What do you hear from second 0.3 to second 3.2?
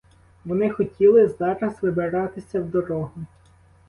Вони хотіли зараз вибиратися в дорогу.